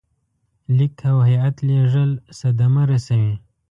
[0.77, 3.33] لیک او هیات لېږل صدمه رسوي.